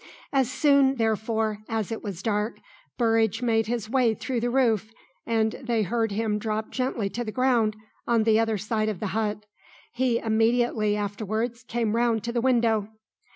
As 0.33 0.49
soon, 0.49 0.95
therefore, 0.95 1.59
as 1.69 1.91
it 1.91 2.01
was 2.03 2.23
dark 2.23 2.57
Burridge 2.97 3.43
made 3.43 3.67
his 3.67 3.87
way 3.87 4.15
through 4.15 4.39
the 4.39 4.49
roof, 4.49 4.91
and 5.27 5.51
they 5.61 5.83
heard 5.83 6.11
him 6.11 6.39
drop 6.39 6.71
gently 6.71 7.07
to 7.09 7.23
the 7.23 7.31
ground 7.31 7.75
on 8.07 8.23
the 8.23 8.39
other 8.39 8.57
side 8.57 8.89
of 8.89 8.99
the 8.99 9.13
hut. 9.13 9.45
He 9.93 10.17
immediately 10.17 10.97
afterwards 10.97 11.61
came 11.67 11.95
round 11.95 12.23
to 12.23 12.31
the 12.31 12.41
window. 12.41 12.89